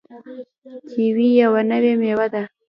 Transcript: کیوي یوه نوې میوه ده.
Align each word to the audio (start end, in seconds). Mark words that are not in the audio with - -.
کیوي 0.89 1.27
یوه 1.41 1.61
نوې 1.71 1.93
میوه 2.01 2.27
ده. 2.33 2.43